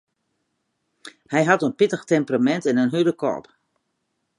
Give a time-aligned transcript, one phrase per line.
[1.31, 3.45] Hy hat in pittich temperamint en in hurde kop.